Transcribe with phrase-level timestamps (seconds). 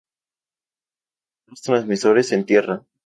[1.45, 2.83] Los transmisores en tierra.